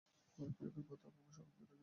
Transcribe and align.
ভারত 0.37 0.53
বিভাগের 0.59 0.85
পর 0.89 0.97
তা 1.03 1.09
ক্রমশ 1.09 1.37
কমতে 1.37 1.61
থাকে। 1.61 1.77